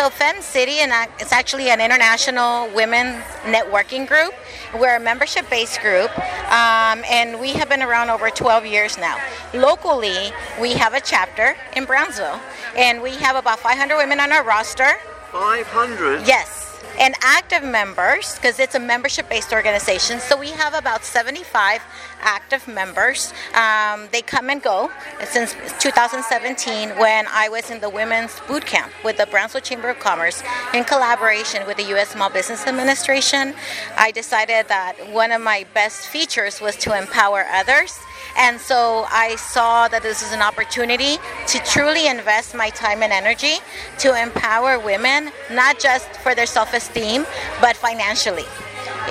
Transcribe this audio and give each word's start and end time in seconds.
So 0.00 0.08
Fem 0.08 0.40
City, 0.40 0.78
and 0.78 1.10
it's 1.18 1.30
actually 1.30 1.68
an 1.68 1.78
international 1.78 2.74
women's 2.74 3.22
networking 3.44 4.08
group. 4.08 4.32
We're 4.72 4.96
a 4.96 4.98
membership-based 4.98 5.82
group, 5.82 6.10
um, 6.48 7.04
and 7.04 7.38
we 7.38 7.52
have 7.52 7.68
been 7.68 7.82
around 7.82 8.08
over 8.08 8.30
12 8.30 8.64
years 8.64 8.96
now. 8.96 9.18
Locally, 9.52 10.32
we 10.58 10.72
have 10.72 10.94
a 10.94 11.02
chapter 11.02 11.54
in 11.76 11.84
Brownsville, 11.84 12.40
and 12.78 13.02
we 13.02 13.10
have 13.16 13.36
about 13.36 13.58
500 13.58 13.94
women 13.98 14.20
on 14.20 14.32
our 14.32 14.42
roster. 14.42 14.94
500? 15.32 16.26
Yes 16.26 16.59
and 16.98 17.14
active 17.22 17.62
members 17.62 18.34
because 18.36 18.58
it's 18.58 18.74
a 18.74 18.80
membership 18.80 19.28
based 19.28 19.52
organization. 19.52 20.20
So 20.20 20.36
we 20.36 20.50
have 20.50 20.74
about 20.74 21.04
75 21.04 21.82
active 22.20 22.66
members. 22.68 23.32
Um, 23.54 24.08
they 24.12 24.22
come 24.22 24.50
and 24.50 24.62
go. 24.62 24.90
Since 25.24 25.54
2017 25.80 26.90
when 26.98 27.26
i 27.30 27.48
was 27.48 27.70
in 27.70 27.80
the 27.80 27.88
women's 27.88 28.38
boot 28.40 28.64
camp 28.66 28.92
with 29.04 29.16
the 29.16 29.26
brownsville 29.26 29.60
chamber 29.60 29.88
of 29.88 29.98
commerce 29.98 30.42
in 30.74 30.84
collaboration 30.84 31.66
with 31.66 31.76
the 31.76 31.82
u.s 31.84 32.08
small 32.10 32.28
business 32.28 32.66
administration 32.66 33.54
i 33.96 34.10
decided 34.10 34.68
that 34.68 34.94
one 35.10 35.32
of 35.32 35.40
my 35.40 35.64
best 35.74 36.06
features 36.06 36.60
was 36.60 36.76
to 36.76 36.96
empower 36.96 37.44
others 37.50 37.98
and 38.36 38.60
so 38.60 39.06
I 39.10 39.36
saw 39.36 39.88
that 39.88 40.02
this 40.02 40.22
is 40.22 40.32
an 40.32 40.42
opportunity 40.42 41.16
to 41.48 41.58
truly 41.60 42.06
invest 42.06 42.54
my 42.54 42.70
time 42.70 43.02
and 43.02 43.12
energy 43.12 43.56
to 43.98 44.20
empower 44.20 44.78
women, 44.78 45.30
not 45.50 45.78
just 45.78 46.08
for 46.16 46.34
their 46.34 46.46
self 46.46 46.74
esteem, 46.74 47.26
but 47.60 47.76
financially. 47.76 48.46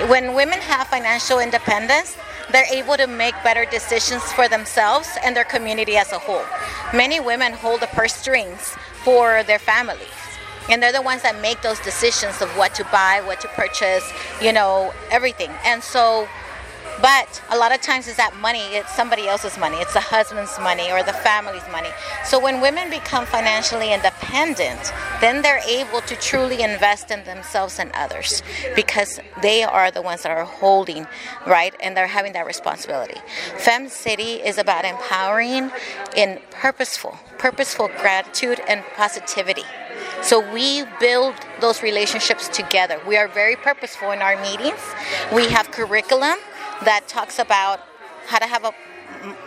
When 0.08 0.34
women 0.34 0.60
have 0.60 0.86
financial 0.88 1.38
independence, 1.38 2.16
they're 2.52 2.72
able 2.72 2.96
to 2.96 3.06
make 3.06 3.34
better 3.44 3.64
decisions 3.70 4.22
for 4.32 4.48
themselves 4.48 5.08
and 5.24 5.36
their 5.36 5.44
community 5.44 5.96
as 5.96 6.12
a 6.12 6.18
whole. 6.18 6.44
Many 6.92 7.20
women 7.20 7.52
hold 7.52 7.80
the 7.80 7.86
purse 7.88 8.14
strings 8.14 8.74
for 9.04 9.42
their 9.44 9.58
families. 9.58 10.08
And 10.68 10.82
they're 10.82 10.92
the 10.92 11.02
ones 11.02 11.22
that 11.22 11.40
make 11.40 11.62
those 11.62 11.80
decisions 11.80 12.40
of 12.42 12.48
what 12.56 12.74
to 12.76 12.84
buy, 12.84 13.22
what 13.24 13.40
to 13.40 13.48
purchase, 13.48 14.08
you 14.40 14.52
know, 14.52 14.92
everything. 15.10 15.50
And 15.64 15.82
so 15.82 16.28
but 17.02 17.42
a 17.50 17.56
lot 17.56 17.72
of 17.74 17.80
times 17.80 18.08
it's 18.08 18.16
that 18.16 18.36
money, 18.36 18.60
it's 18.74 18.94
somebody 18.94 19.26
else's 19.26 19.56
money, 19.58 19.76
it's 19.78 19.94
the 19.94 20.00
husband's 20.00 20.58
money 20.58 20.90
or 20.90 21.02
the 21.02 21.12
family's 21.12 21.66
money. 21.70 21.88
So 22.24 22.38
when 22.38 22.60
women 22.60 22.90
become 22.90 23.26
financially 23.26 23.92
independent, 23.92 24.92
then 25.20 25.42
they're 25.42 25.62
able 25.66 26.00
to 26.02 26.16
truly 26.16 26.62
invest 26.62 27.10
in 27.10 27.24
themselves 27.24 27.78
and 27.78 27.90
others 27.94 28.42
because 28.74 29.20
they 29.42 29.62
are 29.62 29.90
the 29.90 30.02
ones 30.02 30.22
that 30.22 30.32
are 30.32 30.44
holding, 30.44 31.06
right? 31.46 31.74
And 31.80 31.96
they're 31.96 32.06
having 32.06 32.32
that 32.34 32.46
responsibility. 32.46 33.20
Fem 33.58 33.88
City 33.88 34.34
is 34.34 34.58
about 34.58 34.84
empowering 34.84 35.70
in 36.16 36.40
purposeful, 36.50 37.18
purposeful 37.38 37.88
gratitude 38.00 38.60
and 38.68 38.84
positivity. 38.96 39.64
So 40.22 40.52
we 40.52 40.84
build 40.98 41.34
those 41.60 41.82
relationships 41.82 42.48
together. 42.48 43.00
We 43.06 43.16
are 43.16 43.28
very 43.28 43.56
purposeful 43.56 44.10
in 44.10 44.20
our 44.20 44.40
meetings. 44.42 44.80
We 45.32 45.48
have 45.48 45.70
curriculum 45.70 46.36
that 46.84 47.08
talks 47.08 47.38
about 47.38 47.80
how 48.26 48.38
to 48.38 48.46
have 48.46 48.64
a 48.64 48.72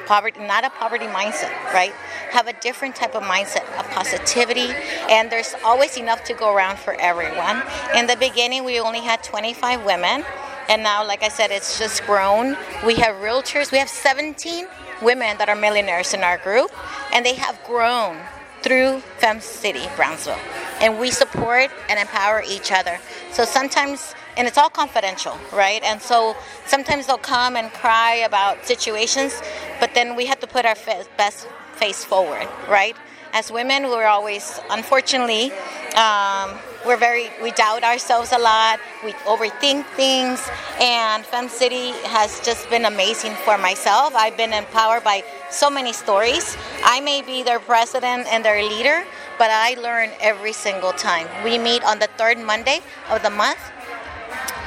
poverty 0.05 0.39
not 0.39 0.63
a 0.63 0.69
poverty 0.69 1.05
mindset 1.05 1.51
right? 1.73 1.91
Have 2.31 2.47
a 2.47 2.53
different 2.53 2.95
type 2.95 3.15
of 3.15 3.23
mindset 3.23 3.63
of 3.79 3.89
positivity. 3.91 4.69
And 5.09 5.31
there's 5.31 5.55
always 5.63 5.97
enough 5.97 6.23
to 6.25 6.33
go 6.33 6.53
around 6.53 6.77
for 6.79 6.93
everyone. 6.95 7.63
In 7.95 8.07
the 8.07 8.17
beginning 8.17 8.63
we 8.63 8.79
only 8.79 8.99
had 8.99 9.23
25 9.23 9.85
women. 9.85 10.23
And 10.69 10.81
now 10.83 11.05
like 11.05 11.23
i 11.23 11.29
said 11.29 11.51
it's 11.51 11.79
just 11.79 12.05
grown. 12.05 12.57
We 12.85 12.95
have 12.95 13.15
realtors. 13.15 13.71
We 13.71 13.77
have 13.77 13.89
17 13.89 14.67
women 15.01 15.37
that 15.37 15.49
are 15.49 15.55
millionaires 15.55 16.13
in 16.13 16.23
our 16.23 16.37
group. 16.37 16.71
And 17.13 17.25
they 17.25 17.35
have 17.35 17.59
grown 17.65 18.17
through 18.61 18.99
fem 19.17 19.41
city 19.41 19.83
brownsville. 19.95 20.39
And 20.79 20.99
we 20.99 21.11
support 21.11 21.69
and 21.89 21.99
empower 21.99 22.43
each 22.47 22.71
other. 22.71 22.99
So 23.31 23.45
sometimes 23.45 24.15
and 24.37 24.47
it's 24.47 24.57
all 24.57 24.69
confidential, 24.69 25.37
right? 25.51 25.81
And 25.83 26.01
so 26.01 26.35
sometimes 26.65 27.07
they'll 27.07 27.17
come 27.17 27.55
and 27.55 27.71
cry 27.71 28.15
about 28.25 28.65
situations, 28.65 29.41
but 29.79 29.93
then 29.93 30.15
we 30.15 30.25
have 30.25 30.39
to 30.39 30.47
put 30.47 30.65
our 30.65 30.75
best 31.17 31.47
face 31.75 32.03
forward, 32.03 32.47
right? 32.69 32.95
As 33.33 33.51
women, 33.51 33.85
we're 33.85 34.05
always, 34.05 34.59
unfortunately, 34.69 35.51
um, 35.95 36.51
we're 36.85 36.97
very, 36.97 37.29
we 37.41 37.49
doubt 37.51 37.83
ourselves 37.83 38.31
a 38.31 38.37
lot, 38.37 38.79
we 39.03 39.13
overthink 39.25 39.85
things, 39.95 40.47
and 40.79 41.25
Fem 41.25 41.49
City 41.49 41.93
has 42.05 42.39
just 42.41 42.69
been 42.69 42.85
amazing 42.85 43.33
for 43.43 43.57
myself. 43.57 44.13
I've 44.15 44.37
been 44.37 44.53
empowered 44.53 45.03
by 45.03 45.23
so 45.49 45.69
many 45.69 45.93
stories. 45.93 46.55
I 46.83 46.99
may 46.99 47.23
be 47.23 47.41
their 47.41 47.59
president 47.59 48.27
and 48.31 48.45
their 48.45 48.61
leader, 48.61 49.03
but 49.39 49.49
I 49.49 49.75
learn 49.81 50.11
every 50.21 50.53
single 50.53 50.91
time. 50.91 51.27
We 51.43 51.57
meet 51.57 51.83
on 51.83 51.97
the 51.97 52.09
third 52.17 52.37
Monday 52.37 52.81
of 53.09 53.23
the 53.23 53.31
month 53.31 53.59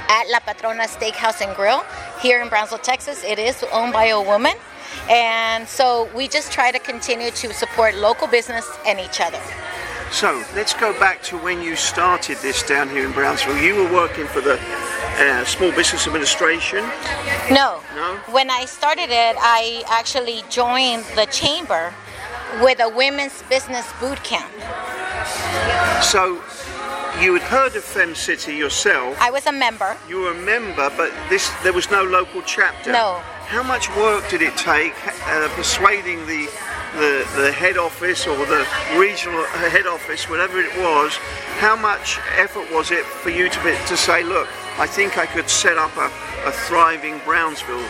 at 0.09 0.29
La 0.29 0.41
Patrona 0.41 0.85
Steakhouse 0.85 1.41
and 1.47 1.55
Grill 1.57 1.85
here 2.21 2.41
in 2.41 2.49
Brownsville, 2.49 2.79
Texas. 2.79 3.25
It 3.25 3.39
is 3.39 3.65
owned 3.73 3.93
by 3.93 4.07
a 4.07 4.21
woman. 4.21 4.55
And 5.11 5.69
so 5.69 6.09
we 6.15 6.29
just 6.29 6.53
try 6.53 6.73
to 6.73 6.79
continue 6.79 7.31
to 7.31 7.53
support 7.53 7.95
local 7.97 8.27
business 8.27 8.69
and 8.87 8.99
each 8.99 9.21
other. 9.21 9.41
So 10.11 10.45
let's 10.55 10.73
go 10.73 10.99
back 10.99 11.23
to 11.25 11.37
when 11.39 11.61
you 11.61 11.77
started 11.77 12.39
this 12.39 12.63
down 12.63 12.89
here 12.91 13.05
in 13.05 13.13
Brownsville. 13.13 13.59
You 13.59 13.75
were 13.75 13.93
working 13.93 14.27
for 14.27 14.41
the 14.41 14.59
uh, 15.19 15.45
Small 15.45 15.73
Business 15.73 16.07
Administration? 16.07 16.85
No. 17.51 17.83
No? 17.95 18.17
When 18.31 18.49
I 18.51 18.67
started 18.67 19.11
it, 19.11 19.37
I 19.39 19.83
actually 19.89 20.43
joined 20.49 21.05
the 21.17 21.27
chamber 21.27 21.93
with 22.63 22.81
a 22.81 22.89
women's 22.89 23.43
business 23.45 23.87
boot 24.01 24.23
camp. 24.23 24.51
So 26.03 26.41
you 27.21 27.35
had 27.35 27.43
heard 27.43 27.77
of 27.77 27.85
Fem 27.85 28.15
City 28.15 28.55
yourself. 28.55 29.17
I 29.21 29.31
was 29.31 29.47
a 29.47 29.53
member. 29.53 29.97
You 30.09 30.21
were 30.23 30.33
a 30.33 30.43
member, 30.43 30.91
but 30.97 31.13
this 31.29 31.51
there 31.63 31.73
was 31.73 31.91
no 31.91 32.03
local 32.05 32.43
chapter. 32.43 32.93
No. 32.93 33.21
How 33.47 33.63
much 33.63 33.95
work 33.97 34.29
did 34.29 34.43
it 34.43 34.57
take 34.57 34.95
uh, 35.27 35.49
persuading 35.55 36.19
the, 36.27 36.49
the 36.95 37.27
the 37.37 37.53
head 37.53 37.79
office 37.79 38.27
or 38.27 38.37
the 38.47 38.67
regional 38.97 39.45
head 39.45 39.87
office, 39.87 40.29
whatever 40.29 40.59
it 40.59 40.77
was? 40.79 41.17
How 41.59 41.77
much 41.77 42.19
effort 42.37 42.71
was 42.73 42.91
it 42.91 43.05
for 43.05 43.31
you 43.31 43.49
to 43.49 43.65
be, 43.65 43.75
to 43.87 43.97
say, 43.97 44.23
look, 44.23 44.49
I 44.79 44.87
think 44.87 45.17
I 45.17 45.27
could 45.27 45.49
set 45.49 45.79
up 45.79 45.97
a, 45.97 46.11
a 46.47 46.53
thriving 46.53 47.19
Brownsville 47.25 47.87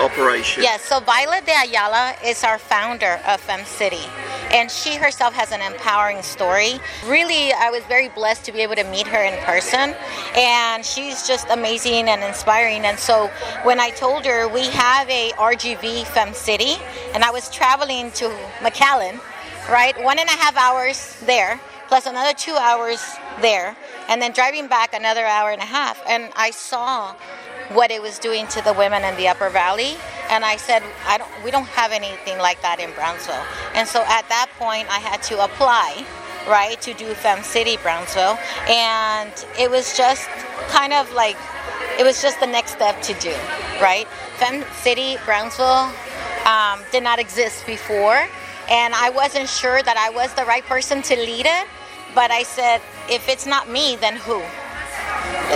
operation. 0.00 0.62
Yes, 0.62 0.82
so 0.82 1.00
Violette 1.00 1.46
de 1.46 1.52
Ayala 1.52 2.14
is 2.24 2.42
our 2.42 2.58
founder 2.58 3.20
of 3.26 3.40
Fem 3.40 3.64
City, 3.64 4.02
and 4.54 4.70
she 4.70 4.94
herself 4.96 5.34
has 5.34 5.50
an 5.50 5.60
empowering 5.60 6.22
story. 6.22 6.78
Really, 7.06 7.52
I 7.52 7.70
was 7.70 7.82
very 7.84 8.08
blessed 8.08 8.44
to 8.44 8.52
be 8.52 8.60
able 8.60 8.76
to 8.76 8.84
meet 8.84 9.06
her 9.08 9.22
in 9.22 9.36
person, 9.44 9.94
and 10.36 10.84
she's 10.84 11.26
just 11.26 11.48
amazing 11.50 12.08
and 12.08 12.22
inspiring. 12.22 12.84
And 12.84 12.96
so 12.96 13.26
when 13.64 13.80
I 13.80 13.90
told 13.90 14.24
her 14.24 14.48
we 14.48 14.66
have 14.66 15.10
a 15.10 15.32
RGV 15.32 16.06
Fem 16.06 16.32
City, 16.32 16.76
and 17.14 17.24
I 17.24 17.32
was 17.32 17.50
traveling 17.50 18.12
to 18.12 18.26
McAllen, 18.60 19.20
right, 19.68 20.00
one 20.04 20.20
and 20.20 20.28
a 20.28 20.32
half 20.32 20.56
hours 20.56 21.20
there, 21.26 21.60
plus 21.88 22.06
another 22.06 22.32
two 22.32 22.54
hours 22.54 23.04
there, 23.40 23.76
and 24.08 24.22
then 24.22 24.32
driving 24.32 24.68
back 24.68 24.94
another 24.94 25.26
hour 25.26 25.50
and 25.50 25.60
a 25.60 25.66
half, 25.66 26.00
and 26.08 26.30
I 26.36 26.52
saw 26.52 27.16
what 27.72 27.90
it 27.90 28.00
was 28.00 28.20
doing 28.20 28.46
to 28.48 28.62
the 28.62 28.72
women 28.72 29.02
in 29.02 29.16
the 29.16 29.26
Upper 29.26 29.50
Valley. 29.50 29.96
And 30.34 30.44
I 30.44 30.56
said, 30.56 30.82
I 31.06 31.16
don't, 31.16 31.30
we 31.44 31.52
don't 31.52 31.68
have 31.68 31.92
anything 31.92 32.38
like 32.38 32.60
that 32.62 32.80
in 32.80 32.90
Brownsville. 32.98 33.46
And 33.72 33.86
so 33.86 34.02
at 34.02 34.28
that 34.28 34.50
point, 34.58 34.90
I 34.90 34.98
had 34.98 35.22
to 35.30 35.44
apply, 35.44 36.04
right, 36.48 36.74
to 36.82 36.92
do 36.92 37.14
Fem 37.14 37.44
City 37.44 37.76
Brownsville. 37.76 38.36
And 38.66 39.30
it 39.56 39.70
was 39.70 39.96
just 39.96 40.28
kind 40.66 40.92
of 40.92 41.12
like, 41.12 41.36
it 42.00 42.02
was 42.02 42.20
just 42.20 42.40
the 42.40 42.48
next 42.48 42.72
step 42.72 43.00
to 43.02 43.14
do, 43.22 43.30
right? 43.80 44.08
Fem 44.42 44.64
City 44.82 45.18
Brownsville 45.24 45.94
um, 46.50 46.82
did 46.90 47.04
not 47.04 47.20
exist 47.20 47.64
before. 47.64 48.26
And 48.68 48.92
I 48.92 49.10
wasn't 49.14 49.48
sure 49.48 49.84
that 49.84 49.96
I 49.96 50.10
was 50.10 50.34
the 50.34 50.44
right 50.46 50.64
person 50.64 51.00
to 51.02 51.14
lead 51.14 51.46
it. 51.46 51.68
But 52.12 52.32
I 52.32 52.42
said, 52.42 52.82
if 53.08 53.28
it's 53.28 53.46
not 53.46 53.70
me, 53.70 53.94
then 53.94 54.16
who? 54.16 54.42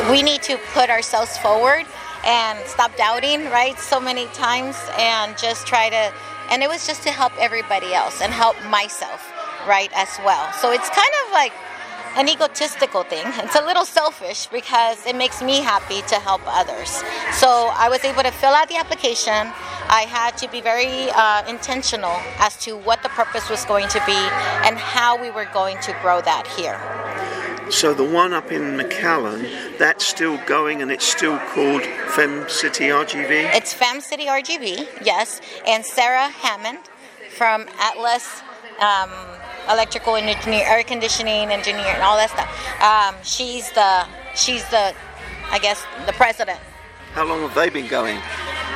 We 0.08 0.22
need 0.22 0.42
to 0.42 0.56
put 0.72 0.88
ourselves 0.88 1.36
forward 1.38 1.84
and 2.24 2.58
stop 2.66 2.96
doubting, 2.96 3.44
right, 3.46 3.78
so 3.78 4.00
many 4.00 4.26
times 4.28 4.76
and 4.98 5.36
just 5.38 5.66
try 5.66 5.88
to, 5.90 6.12
and 6.50 6.62
it 6.62 6.68
was 6.68 6.86
just 6.86 7.02
to 7.02 7.10
help 7.10 7.32
everybody 7.38 7.94
else 7.94 8.20
and 8.20 8.32
help 8.32 8.56
myself, 8.66 9.32
right, 9.66 9.90
as 9.94 10.08
well. 10.24 10.52
So 10.52 10.72
it's 10.72 10.88
kind 10.88 11.14
of 11.26 11.32
like 11.32 11.52
an 12.16 12.28
egotistical 12.28 13.04
thing. 13.04 13.24
It's 13.44 13.54
a 13.54 13.64
little 13.64 13.84
selfish 13.84 14.46
because 14.46 15.06
it 15.06 15.14
makes 15.14 15.40
me 15.42 15.60
happy 15.60 16.02
to 16.08 16.16
help 16.16 16.40
others. 16.46 17.02
So 17.32 17.70
I 17.74 17.88
was 17.88 18.04
able 18.04 18.22
to 18.22 18.32
fill 18.32 18.54
out 18.54 18.68
the 18.68 18.76
application. 18.76 19.52
I 19.90 20.04
had 20.08 20.36
to 20.38 20.48
be 20.48 20.60
very 20.60 21.10
uh, 21.10 21.48
intentional 21.48 22.16
as 22.38 22.56
to 22.64 22.76
what 22.76 23.02
the 23.02 23.08
purpose 23.10 23.48
was 23.48 23.64
going 23.66 23.88
to 23.88 24.02
be 24.04 24.18
and 24.66 24.76
how 24.76 25.20
we 25.20 25.30
were 25.30 25.46
going 25.52 25.78
to 25.82 25.96
grow 26.02 26.20
that 26.22 26.46
here. 26.56 26.80
So 27.70 27.92
the 27.92 28.04
one 28.04 28.32
up 28.32 28.50
in 28.50 28.78
McAllen, 28.78 29.76
that's 29.78 30.06
still 30.06 30.38
going 30.46 30.80
and 30.80 30.90
it's 30.90 31.04
still 31.04 31.38
called 31.38 31.82
Fem 31.82 32.48
City 32.48 32.84
RGV? 32.84 33.54
It's 33.54 33.74
Fem 33.74 34.00
City 34.00 34.26
RGV, 34.26 35.04
yes. 35.04 35.40
And 35.66 35.84
Sarah 35.84 36.28
Hammond 36.28 36.78
from 37.36 37.66
Atlas 37.78 38.42
um, 38.80 39.10
electrical 39.70 40.16
engineer, 40.16 40.64
air 40.66 40.82
conditioning 40.82 41.50
engineer, 41.50 41.86
and 41.86 42.02
all 42.02 42.16
that 42.16 42.30
stuff. 42.30 42.48
Um, 42.80 43.14
she's 43.22 43.70
the 43.72 44.06
she's 44.34 44.64
the 44.70 44.94
I 45.50 45.58
guess 45.58 45.84
the 46.06 46.12
president 46.12 46.58
How 47.12 47.24
long 47.26 47.40
have 47.40 47.54
they 47.54 47.68
been 47.68 47.86
going? 47.88 48.18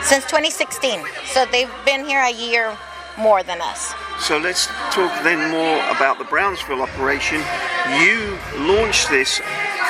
since 0.02 0.24
2016. 0.24 1.00
So 1.26 1.46
they've 1.46 1.70
been 1.84 2.04
here 2.04 2.20
a 2.20 2.32
year 2.32 2.76
more 3.18 3.42
than 3.42 3.60
us. 3.60 3.94
So 4.18 4.38
let's 4.38 4.66
talk 4.90 5.12
then 5.22 5.50
more 5.50 5.78
about 5.94 6.18
the 6.18 6.24
Brownsville 6.24 6.82
operation. 6.82 7.42
You 8.00 8.38
launched 8.58 9.10
this 9.10 9.40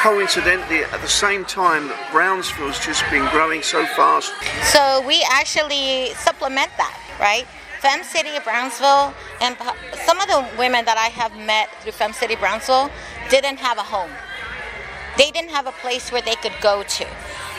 coincidentally 0.01 0.85
at 0.85 1.01
the 1.01 1.09
same 1.09 1.45
time 1.45 1.89
that 1.89 2.11
Brownsville's 2.11 2.79
just 2.85 3.09
been 3.11 3.29
growing 3.31 3.63
so 3.63 3.87
fast. 3.87 4.33
So 4.73 5.07
we 5.07 5.25
actually 5.31 6.15
supplement 6.15 6.71
that, 6.77 6.99
right? 7.21 7.47
Fem 7.81 8.03
City 8.05 8.31
Brownsville, 8.45 9.13
and 9.41 9.57
some 10.07 10.21
of 10.21 10.29
the 10.29 10.47
women 10.57 10.85
that 10.85 10.99
I 10.99 11.09
have 11.11 11.37
met 11.37 11.69
through 11.83 11.93
Fem 11.93 12.13
City 12.13 12.37
Brownsville 12.37 12.91
didn't 13.29 13.59
have 13.59 13.77
a 13.79 13.83
home. 13.83 14.11
They 15.19 15.31
didn't 15.31 15.51
have 15.51 15.67
a 15.67 15.73
place 15.73 16.11
where 16.11 16.23
they 16.23 16.37
could 16.37 16.55
go 16.63 16.85
to. 16.85 17.07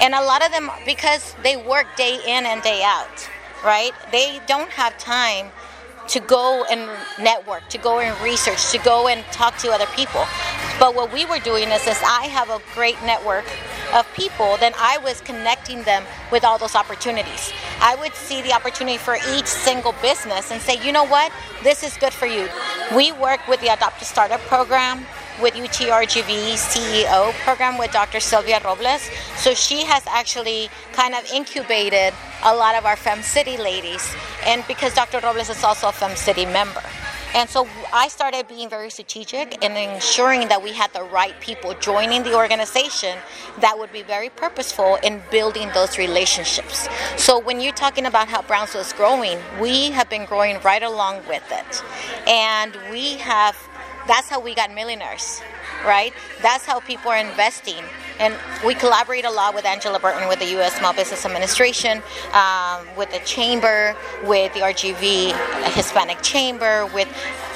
And 0.01 0.15
a 0.15 0.23
lot 0.23 0.43
of 0.43 0.51
them, 0.51 0.71
because 0.85 1.35
they 1.43 1.55
work 1.55 1.85
day 1.97 2.19
in 2.25 2.45
and 2.45 2.61
day 2.63 2.81
out, 2.83 3.29
right? 3.63 3.91
They 4.11 4.39
don't 4.47 4.69
have 4.71 4.97
time 4.97 5.51
to 6.09 6.19
go 6.19 6.65
and 6.69 6.89
network, 7.17 7.67
to 7.69 7.77
go 7.77 7.99
and 7.99 8.19
research, 8.21 8.71
to 8.71 8.77
go 8.79 9.07
and 9.07 9.23
talk 9.31 9.57
to 9.57 9.71
other 9.71 9.85
people. 9.95 10.25
But 10.79 10.95
what 10.95 11.13
we 11.13 11.25
were 11.25 11.39
doing 11.39 11.69
is, 11.69 11.81
since 11.81 12.01
I 12.03 12.25
have 12.25 12.49
a 12.49 12.59
great 12.73 13.01
network 13.03 13.45
of 13.93 14.11
people, 14.13 14.57
then 14.57 14.73
I 14.77 14.97
was 14.97 15.21
connecting 15.21 15.83
them 15.83 16.03
with 16.31 16.43
all 16.43 16.57
those 16.57 16.75
opportunities. 16.75 17.53
I 17.79 17.95
would 17.95 18.13
see 18.13 18.41
the 18.41 18.53
opportunity 18.53 18.97
for 18.97 19.15
each 19.35 19.45
single 19.45 19.93
business 20.01 20.51
and 20.51 20.61
say, 20.61 20.83
you 20.83 20.91
know 20.91 21.05
what, 21.05 21.31
this 21.63 21.83
is 21.83 21.95
good 21.97 22.13
for 22.13 22.25
you. 22.25 22.49
We 22.95 23.11
work 23.13 23.47
with 23.47 23.61
the 23.61 23.67
Adopt 23.67 24.01
a 24.01 24.05
Startup 24.05 24.41
program 24.41 25.05
with 25.41 25.53
UTRGV 25.53 26.53
CEO 26.53 27.31
program 27.43 27.77
with 27.77 27.91
Dr. 27.91 28.19
Sylvia 28.19 28.61
Robles. 28.63 29.09
So 29.35 29.53
she 29.53 29.83
has 29.85 30.03
actually 30.07 30.69
kind 30.91 31.15
of 31.15 31.25
incubated 31.31 32.13
a 32.43 32.55
lot 32.55 32.75
of 32.75 32.85
our 32.85 32.95
Fem 32.95 33.21
City 33.21 33.57
ladies, 33.57 34.15
and 34.45 34.63
because 34.67 34.93
Dr. 34.93 35.19
Robles 35.19 35.49
is 35.49 35.63
also 35.63 35.89
a 35.89 35.91
Fem 35.91 36.15
City 36.15 36.45
member. 36.45 36.83
And 37.35 37.49
so 37.49 37.67
I 37.91 38.09
started 38.09 38.47
being 38.47 38.69
very 38.69 38.91
strategic 38.91 39.63
and 39.65 39.75
ensuring 39.75 40.49
that 40.49 40.61
we 40.61 40.71
had 40.71 40.93
the 40.93 41.03
right 41.03 41.33
people 41.39 41.73
joining 41.79 42.21
the 42.21 42.35
organization 42.35 43.17
that 43.59 43.77
would 43.77 43.91
be 43.91 44.03
very 44.03 44.29
purposeful 44.29 44.97
in 44.97 45.19
building 45.31 45.71
those 45.73 45.97
relationships. 45.97 46.87
So 47.17 47.39
when 47.39 47.59
you're 47.59 47.73
talking 47.73 48.05
about 48.05 48.27
how 48.27 48.43
Brownsville 48.43 48.81
is 48.81 48.93
growing, 48.93 49.39
we 49.59 49.89
have 49.91 50.11
been 50.11 50.25
growing 50.25 50.59
right 50.61 50.83
along 50.83 51.21
with 51.27 51.43
it. 51.51 51.83
And 52.27 52.77
we 52.91 53.15
have 53.17 53.57
that's 54.07 54.29
how 54.29 54.39
we 54.39 54.53
got 54.53 54.73
millionaires, 54.73 55.41
right? 55.85 56.13
That's 56.41 56.65
how 56.65 56.79
people 56.79 57.11
are 57.11 57.17
investing. 57.17 57.83
And 58.19 58.35
we 58.65 58.75
collaborate 58.75 59.25
a 59.25 59.31
lot 59.31 59.55
with 59.55 59.65
Angela 59.65 59.99
Burton, 59.99 60.27
with 60.27 60.39
the 60.39 60.49
U.S. 60.51 60.75
Small 60.77 60.93
Business 60.93 61.25
Administration, 61.25 62.01
um, 62.33 62.85
with 62.95 63.11
the 63.11 63.19
Chamber, 63.25 63.95
with 64.23 64.53
the 64.53 64.59
RGV 64.59 65.33
Hispanic 65.73 66.21
Chamber, 66.21 66.85
with 66.87 67.07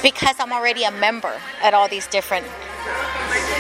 because 0.01 0.35
I'm 0.39 0.51
already 0.51 0.83
a 0.83 0.91
member 0.91 1.33
at 1.61 1.73
all 1.73 1.87
these 1.87 2.07
different 2.07 2.45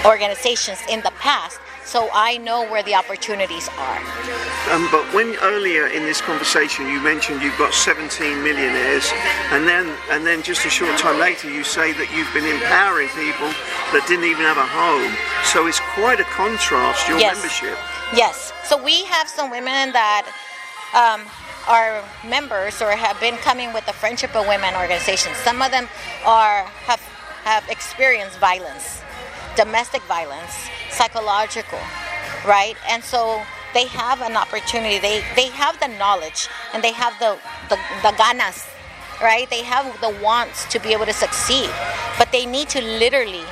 organizations 0.05 0.79
in 0.89 1.01
the 1.01 1.11
past, 1.19 1.59
so 1.87 2.09
I 2.13 2.37
know 2.37 2.67
where 2.69 2.83
the 2.83 2.95
opportunities 2.95 3.69
are. 3.79 3.99
Um, 4.71 4.87
but 4.91 5.01
when 5.13 5.35
earlier 5.41 5.87
in 5.87 6.03
this 6.03 6.19
conversation 6.19 6.87
you 6.87 6.99
mentioned 7.01 7.41
you've 7.41 7.57
got 7.57 7.73
17 7.73 8.43
millionaires, 8.43 9.09
and 9.51 9.65
then 9.65 9.95
and 10.11 10.25
then 10.27 10.43
just 10.43 10.65
a 10.65 10.69
short 10.69 10.97
time 10.99 11.17
later 11.19 11.49
you 11.49 11.63
say 11.63 11.93
that 11.93 12.11
you've 12.13 12.31
been 12.33 12.45
empowering 12.45 13.07
people 13.15 13.47
that 13.95 14.03
didn't 14.07 14.25
even 14.25 14.43
have 14.43 14.57
a 14.57 14.67
home. 14.67 15.15
So 15.45 15.65
it's 15.67 15.79
quite 15.95 16.19
a 16.19 16.25
contrast 16.25 17.07
your 17.07 17.17
Yes. 17.19 17.35
membership. 17.37 17.77
Yes. 18.13 18.51
So 18.65 18.75
we 18.81 19.05
have 19.05 19.27
some 19.29 19.49
women 19.49 19.93
that 19.93 20.27
um, 20.93 21.23
are 21.67 22.03
members 22.27 22.81
or 22.81 22.91
have 22.91 23.19
been 23.19 23.37
coming 23.37 23.71
with 23.73 23.85
the 23.85 23.93
Friendship 23.93 24.35
of 24.35 24.45
Women 24.47 24.75
organization. 24.75 25.33
Some 25.43 25.61
of 25.61 25.71
them 25.71 25.87
are 26.25 26.63
have 26.85 27.01
have 27.43 27.63
experienced 27.69 28.37
violence, 28.39 29.01
domestic 29.55 30.01
violence, 30.03 30.67
psychological, 30.91 31.79
right? 32.45 32.75
And 32.89 33.03
so 33.03 33.41
they 33.73 33.87
have 33.87 34.21
an 34.21 34.35
opportunity. 34.35 34.99
They 34.99 35.23
they 35.35 35.49
have 35.49 35.79
the 35.79 35.87
knowledge 35.87 36.47
and 36.73 36.83
they 36.83 36.93
have 36.93 37.13
the 37.19 37.37
the, 37.69 37.77
the 38.01 38.13
ganas, 38.17 38.67
right? 39.21 39.49
They 39.49 39.63
have 39.63 39.85
the 40.01 40.15
wants 40.23 40.65
to 40.71 40.79
be 40.79 40.93
able 40.93 41.05
to 41.05 41.13
succeed, 41.13 41.69
but 42.17 42.31
they 42.31 42.45
need 42.45 42.69
to 42.69 42.81
literally 42.81 43.45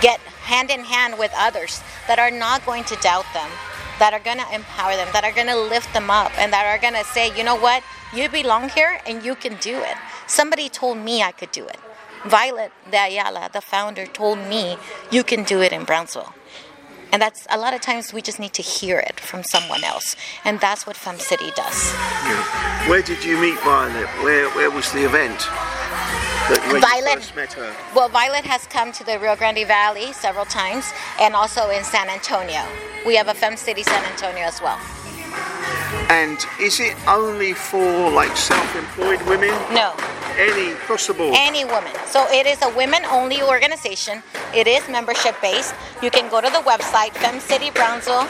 get 0.00 0.20
hand 0.42 0.70
in 0.70 0.84
hand 0.84 1.18
with 1.18 1.32
others 1.36 1.82
that 2.08 2.18
are 2.18 2.30
not 2.30 2.64
going 2.64 2.84
to 2.84 2.96
doubt 2.96 3.26
them, 3.34 3.50
that 3.98 4.12
are 4.12 4.20
going 4.20 4.38
to 4.38 4.54
empower 4.54 4.96
them, 4.96 5.08
that 5.12 5.24
are 5.24 5.32
going 5.32 5.46
to 5.46 5.58
lift 5.58 5.92
them 5.92 6.10
up, 6.10 6.32
and 6.38 6.52
that 6.52 6.66
are 6.66 6.80
going 6.80 6.94
to 6.94 7.04
say, 7.04 7.36
you 7.36 7.44
know 7.44 7.56
what, 7.56 7.82
you 8.14 8.28
belong 8.28 8.68
here 8.68 9.00
and 9.06 9.24
you 9.24 9.34
can 9.34 9.56
do 9.60 9.78
it. 9.78 9.96
Somebody 10.26 10.68
told 10.68 10.98
me 10.98 11.22
I 11.22 11.32
could 11.32 11.52
do 11.52 11.66
it. 11.66 11.78
Violette 12.24 12.72
de 12.90 12.98
Ayala, 12.98 13.50
the 13.52 13.60
founder, 13.60 14.06
told 14.06 14.38
me 14.38 14.76
you 15.10 15.24
can 15.24 15.42
do 15.44 15.60
it 15.62 15.72
in 15.72 15.84
Brownsville. 15.84 16.34
And 17.12 17.20
that's 17.20 17.46
a 17.50 17.58
lot 17.58 17.74
of 17.74 17.80
times 17.80 18.12
we 18.12 18.22
just 18.22 18.38
need 18.38 18.52
to 18.52 18.62
hear 18.62 18.98
it 19.00 19.18
from 19.18 19.42
someone 19.42 19.82
else. 19.82 20.14
And 20.44 20.60
that's 20.60 20.86
what 20.86 20.96
Fem 20.96 21.18
City 21.18 21.50
does. 21.56 21.92
Yeah. 21.92 22.88
Where 22.88 23.02
did 23.02 23.24
you 23.24 23.36
meet 23.38 23.58
Violette? 23.60 24.08
Where 24.22 24.48
where 24.50 24.70
was 24.70 24.92
the 24.92 25.04
event? 25.04 25.48
Violette- 26.48 27.14
you 27.14 27.20
first 27.20 27.36
met 27.36 27.52
her. 27.54 27.74
Well, 27.94 28.08
Violette 28.08 28.44
has 28.44 28.66
come 28.66 28.92
to 28.92 29.04
the 29.04 29.18
Rio 29.18 29.36
Grande 29.36 29.66
Valley 29.66 30.12
several 30.12 30.44
times 30.44 30.92
and 31.20 31.34
also 31.34 31.68
in 31.70 31.84
San 31.84 32.08
Antonio. 32.08 32.62
We 33.06 33.16
have 33.16 33.28
a 33.28 33.34
Fem 33.34 33.56
City 33.56 33.82
San 33.82 34.04
Antonio 34.04 34.44
as 34.44 34.60
well. 34.60 34.78
And 36.10 36.38
is 36.60 36.80
it 36.80 36.96
only 37.08 37.54
for 37.54 38.10
like 38.10 38.36
self-employed 38.36 39.22
women? 39.26 39.50
No, 39.72 39.94
Any 40.40 40.72
board? 41.18 41.34
any 41.36 41.66
woman. 41.66 41.92
So 42.06 42.26
it 42.30 42.46
is 42.46 42.62
a 42.62 42.74
women 42.74 43.04
only 43.10 43.42
organization. 43.42 44.22
It 44.54 44.66
is 44.66 44.88
membership 44.88 45.36
based. 45.42 45.74
You 46.02 46.10
can 46.10 46.30
go 46.30 46.40
to 46.40 46.48
the 46.48 46.62
website 46.64 47.10
femcitybrownsville, 47.10 48.26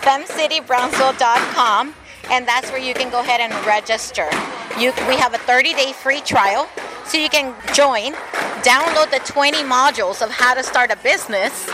femcitybrownsville.com, 0.00 1.94
and 2.30 2.48
that's 2.48 2.70
where 2.70 2.80
you 2.80 2.94
can 2.94 3.10
go 3.10 3.20
ahead 3.20 3.42
and 3.42 3.52
register. 3.66 4.26
You, 4.78 4.92
we 5.06 5.16
have 5.16 5.34
a 5.34 5.38
30 5.38 5.74
day 5.74 5.92
free 5.92 6.22
trial, 6.22 6.66
so 7.04 7.18
you 7.18 7.28
can 7.28 7.54
join, 7.74 8.14
download 8.62 9.10
the 9.10 9.20
20 9.26 9.58
modules 9.64 10.22
of 10.22 10.30
how 10.30 10.54
to 10.54 10.62
start 10.62 10.90
a 10.90 10.96
business, 10.96 11.68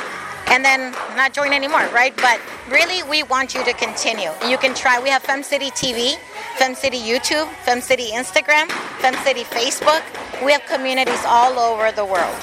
and 0.49 0.65
then 0.65 0.93
not 1.15 1.33
join 1.33 1.53
anymore, 1.53 1.87
right? 1.93 2.17
But 2.17 2.41
really, 2.69 3.03
we 3.05 3.23
want 3.23 3.55
you 3.55 3.63
to 3.65 3.73
continue. 3.75 4.31
You 4.49 4.59
can 4.59 4.75
try. 4.75 4.99
We 4.99 5.11
have 5.11 5.23
FemCity 5.23 5.71
TV, 5.71 6.17
FemCity 6.59 7.01
YouTube, 7.01 7.47
FemCity 7.65 8.11
Instagram, 8.11 8.67
FemCity 8.99 9.45
Facebook. 9.45 10.03
We 10.45 10.51
have 10.51 10.67
communities 10.67 11.23
all 11.25 11.57
over 11.57 11.93
the 11.93 12.05
world. 12.05 12.35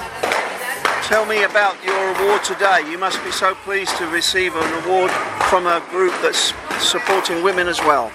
Tell 1.03 1.25
me 1.25 1.43
about 1.43 1.75
your 1.83 2.15
award 2.15 2.41
today. 2.45 2.89
You 2.89 2.97
must 2.97 3.21
be 3.25 3.31
so 3.31 3.55
pleased 3.55 3.97
to 3.97 4.07
receive 4.07 4.55
an 4.55 4.85
award 4.85 5.11
from 5.49 5.67
a 5.67 5.83
group 5.89 6.13
that's 6.21 6.53
supporting 6.79 7.43
women 7.43 7.67
as 7.67 7.79
well. 7.79 8.09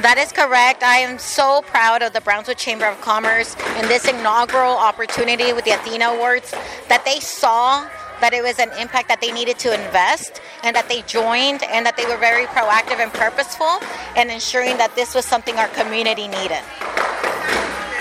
That 0.00 0.16
is 0.18 0.32
correct. 0.32 0.82
I 0.82 0.96
am 0.96 1.18
so 1.18 1.60
proud 1.66 2.00
of 2.00 2.14
the 2.14 2.22
Brownsville 2.22 2.54
Chamber 2.54 2.86
of 2.86 2.98
Commerce 3.02 3.54
in 3.76 3.86
this 3.88 4.08
inaugural 4.08 4.72
opportunity 4.72 5.52
with 5.52 5.66
the 5.66 5.72
Athena 5.72 6.06
Awards 6.06 6.50
that 6.88 7.04
they 7.04 7.20
saw 7.20 7.86
that 8.22 8.32
it 8.32 8.42
was 8.42 8.58
an 8.60 8.70
impact 8.78 9.08
that 9.08 9.20
they 9.20 9.32
needed 9.32 9.58
to 9.58 9.74
invest 9.74 10.40
and 10.62 10.74
that 10.76 10.88
they 10.88 11.02
joined 11.02 11.64
and 11.64 11.84
that 11.84 11.96
they 11.96 12.06
were 12.06 12.16
very 12.16 12.46
proactive 12.46 13.02
and 13.02 13.12
purposeful 13.12 13.82
in 14.16 14.30
ensuring 14.30 14.78
that 14.78 14.94
this 14.94 15.12
was 15.12 15.24
something 15.24 15.56
our 15.56 15.66
community 15.68 16.28
needed. 16.28 16.62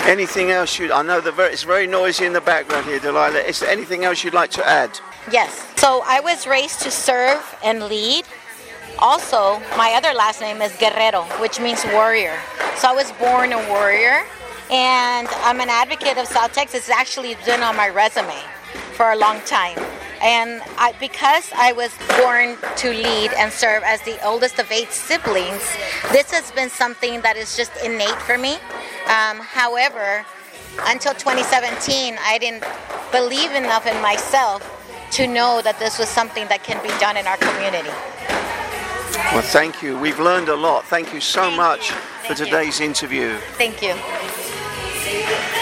Anything 0.06 0.52
else 0.52 0.78
you? 0.78 0.94
I 0.94 1.02
know 1.02 1.22
the 1.22 1.32
very, 1.32 1.52
it's 1.52 1.64
very 1.64 1.88
noisy 1.88 2.26
in 2.26 2.34
the 2.34 2.42
background 2.42 2.86
here, 2.86 3.00
Dalilah. 3.00 3.44
Is 3.46 3.60
there 3.62 3.70
anything 3.70 4.06
else 4.06 4.24
you'd 4.24 4.36
like 4.36 4.52
to 4.52 4.68
add? 4.68 5.00
Yes. 5.32 5.66
So 5.78 6.04
I 6.06 6.20
was 6.20 6.46
raised 6.46 6.82
to 6.82 6.92
serve 6.92 7.42
and 7.64 7.84
lead. 7.84 8.26
Also, 9.00 9.60
my 9.76 9.94
other 9.96 10.14
last 10.14 10.40
name 10.40 10.62
is 10.62 10.72
Guerrero, 10.78 11.24
which 11.42 11.60
means 11.60 11.84
warrior. 11.86 12.38
So 12.78 12.90
I 12.90 12.94
was 12.94 13.12
born 13.14 13.54
a 13.54 13.70
warrior, 13.70 14.22
and 14.70 15.28
I'm 15.42 15.60
an 15.60 15.70
advocate 15.70 16.18
of 16.20 16.28
South 16.28 16.54
Texas. 16.54 16.82
It's 16.82 16.90
actually 16.90 17.36
been 17.44 17.64
on 17.64 17.76
my 17.76 17.90
resume 17.90 18.38
for 18.94 19.12
a 19.12 19.16
long 19.16 19.40
time. 19.42 19.78
And 20.22 20.62
I, 20.78 20.94
because 21.00 21.52
I 21.56 21.72
was 21.72 21.92
born 22.20 22.56
to 22.78 22.90
lead 22.92 23.32
and 23.34 23.52
serve 23.52 23.82
as 23.84 24.02
the 24.04 24.24
oldest 24.26 24.60
of 24.60 24.72
eight 24.72 24.92
siblings, 24.92 25.64
this 26.12 26.32
has 26.32 26.52
been 26.52 26.70
something 26.70 27.22
that 27.22 27.38
is 27.38 27.58
just 27.58 27.72
innate 27.84 28.22
for 28.22 28.38
me. 28.38 28.56
Um, 29.08 29.40
however, 29.40 30.24
until 30.82 31.14
2017, 31.14 32.18
I 32.22 32.38
didn't 32.38 32.64
believe 33.12 33.52
enough 33.52 33.88
in 33.88 34.00
myself 34.02 34.62
to 35.12 35.28
know 35.28 35.62
that 35.64 35.80
this 35.80 35.98
was 36.00 36.08
something 36.08 36.48
that 36.48 36.64
can 36.64 36.82
be 36.84 36.90
done 37.00 37.18
in 37.18 37.26
our 37.28 37.38
community. 37.38 37.90
Well, 39.34 39.42
thank 39.42 39.82
you. 39.82 39.98
We've 39.98 40.20
learned 40.20 40.50
a 40.50 40.56
lot. 40.56 40.86
Thank 40.86 41.14
you 41.14 41.20
so 41.20 41.44
Thank 41.44 41.58
much 41.58 41.90
you. 41.90 41.96
for 41.96 42.36
Thank 42.36 42.40
you. 42.40 42.46
today's 42.46 42.80
interview. 42.80 43.38
Thank 43.58 43.82
you. 43.82 43.96